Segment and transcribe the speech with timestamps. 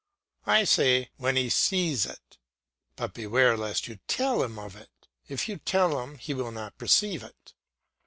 [0.47, 2.39] I say, "When he sees it,"
[2.95, 4.89] but beware lest you tell him of it;
[5.27, 7.53] if you tell him he will not perceive it.